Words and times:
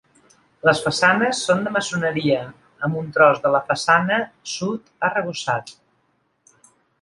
Les 0.67 0.79
façanes 0.85 1.41
són 1.49 1.59
de 1.67 1.73
maçoneria, 1.75 2.39
amb 2.87 2.97
un 3.01 3.11
tros 3.19 3.43
de 3.45 3.51
la 3.57 3.61
façana 3.69 4.19
sud 4.55 4.91
arrebossat. 5.11 5.71